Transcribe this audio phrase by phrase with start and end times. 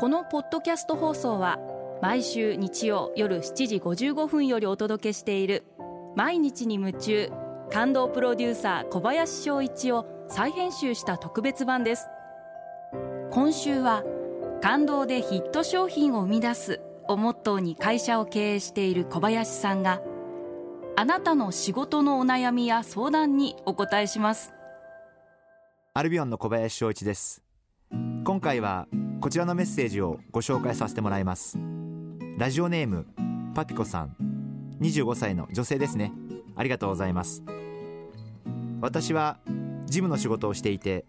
[0.00, 1.60] このポッドキャスト放送は
[2.02, 5.62] 毎週日曜夜7時55分よりお届けしている
[6.16, 7.30] 毎日に夢中
[7.70, 12.08] 感動プロデューサー小林翔一を再編集した特別版です。
[13.30, 14.02] 今週は
[14.60, 20.02] 感動でヒット商品を生み出すをモットーに会社を経営している小林さんが
[20.96, 24.52] あなたの仕事のお悩みや相談にお答えします。
[25.94, 27.44] アルビオンの小林翔一です。
[28.24, 28.88] 今回は
[29.24, 31.56] こちらのメッセージをご紹介させてもらいます。
[32.36, 33.06] ラジオネーム
[33.54, 34.14] パピコさん。
[34.82, 36.12] 25歳の女性ですね。
[36.54, 37.42] ありがとうございます。
[38.82, 39.38] 私は
[39.86, 41.06] 事務の仕事をしていて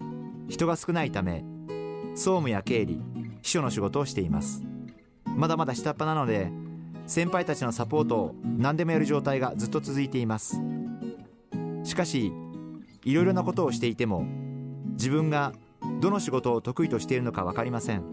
[0.48, 1.44] 人が少ないため
[2.14, 3.02] 総務や経理
[3.42, 4.64] 秘書の仕事をしています。
[5.26, 6.54] まだまだ下っ端なので
[7.08, 10.62] 先輩たちのサポートを何でもやる状態がずっと続いています。
[11.84, 12.32] しかし
[13.04, 14.26] いろいろなことをしていても
[14.94, 15.52] 自分が
[16.00, 18.04] どの仕事を得意としているのか分かりません。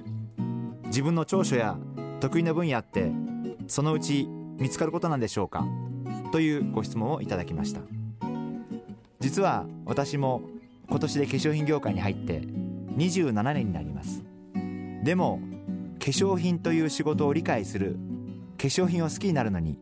[0.87, 1.79] 自分の長所や
[2.21, 3.11] 得意な分野って
[3.67, 4.29] そのうち
[4.59, 5.67] 見つかることなんでしょうか？
[6.31, 7.81] というご質問をいただきました。
[9.21, 10.43] 実は私も
[10.89, 12.41] 今年で化粧品業界に入って
[12.97, 14.23] 27年になります。
[15.03, 15.41] でも
[15.99, 17.97] 化粧品という仕事を理解する
[18.59, 19.79] 化粧品を好きになるのに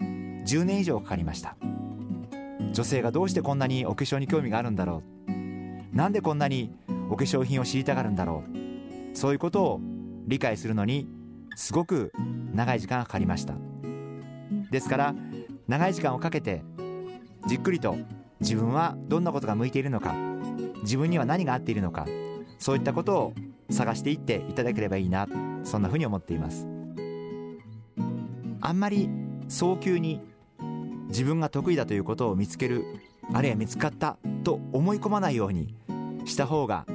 [0.46, 1.56] 10年以上かかりました。
[2.72, 5.96] 女性がどうしてこんなにお化粧に興味があるんだろう。
[5.96, 6.72] なんでこんなに
[7.10, 9.16] お化粧品を知りたがるんだろう。
[9.16, 9.80] そういうことを
[10.26, 11.08] 理解するのに
[11.56, 12.12] すごく
[12.54, 13.54] 長い時間がかかりました。
[14.70, 15.14] ですから
[15.66, 16.62] 長い時間をかけて
[17.46, 17.96] じっくりと
[18.40, 20.14] 自分はどんなことが向いているのか
[20.82, 22.06] 自分には何が合っているのか
[22.58, 23.34] そういったことを
[23.70, 25.26] 探していっていただければいいな
[25.64, 26.66] そんなふうに思っています。
[28.62, 29.08] あんまり
[29.48, 30.20] 早急に
[31.08, 32.84] 自分が得意だということを見つける
[33.32, 35.74] あるいは見つかったと思い込まないように
[36.24, 36.86] した方が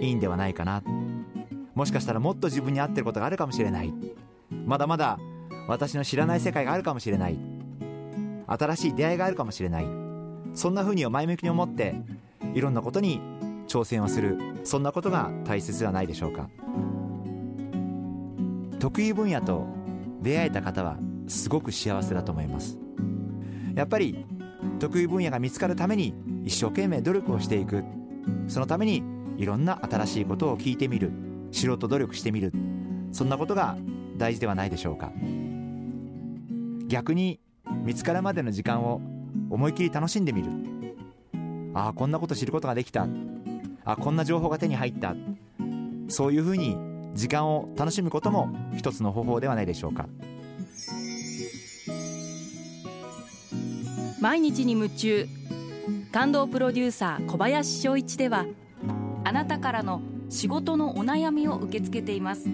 [0.00, 0.82] いいんではないかな。
[1.74, 3.92] もしかしたらもっと自分に合ってることがあるかもしれない。
[4.64, 5.18] まだまだ
[5.68, 7.38] 私の知らない世界があるかもしれない。
[8.46, 9.86] 新しい出会いがあるかもしれない。
[10.54, 11.94] そんなふうに前向きに思って
[12.54, 13.20] いろんなことに
[13.68, 14.38] 挑戦をする。
[14.64, 16.48] そんなことが大切ではないでしょうか。
[18.78, 19.66] 得意分野と
[20.22, 22.78] 出会えた方はすごく幸せだと思います。
[23.74, 24.24] やっぱり
[24.78, 27.84] 得意分野が見つかるために一生懸命努力をしていく。
[28.48, 29.02] そのために
[29.38, 31.12] いろんな新しいことを聞いてみる。
[31.52, 32.52] 知ろうと努力してみる。
[33.12, 33.76] そんなことが
[34.16, 35.12] 大事ではないでしょうか。
[36.88, 37.40] 逆に
[37.84, 39.00] 見つかるまでの時間を
[39.50, 40.50] 思い切り楽しんでみる。
[41.74, 43.06] ああこんなこと知ることができた。
[43.84, 45.14] あこんな情報が手に入った。
[46.08, 46.76] そういうふうに
[47.14, 50.08] 時間を楽しむことも一つの方法ではないでしょうか。
[54.20, 55.28] 毎日に夢中。
[56.12, 58.46] 感動プロデューサー小林翔一では
[59.26, 62.48] あなたからの仕事のお悩みを受け付けています。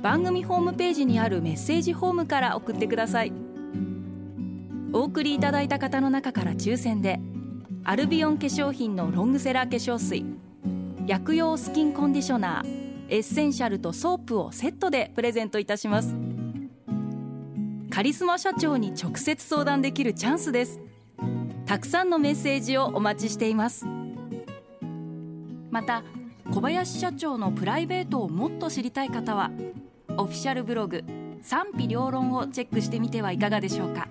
[0.00, 3.32] 番組ホームページにあるメッセージホームから送ってください。
[4.94, 7.20] お送りいただいた方の中から抽選で
[7.84, 10.24] アルビオン化粧品のロングセラー化粧水
[11.06, 16.16] 薬用スキンコンディショナーエッセンシャルとソープをセットでプレゼントいたします。
[17.90, 20.80] カリスマ社長に直接相談できるチャンスです。
[21.66, 23.97] たくさんのメッセージをお待ちしています。
[25.70, 26.02] また
[26.52, 29.50] 小林社長のプライベートをもっと知りたい方は
[30.16, 31.04] オフィシャルブログ
[31.42, 34.08] 賛否両論をチェックしてみてはいかがでしょうか。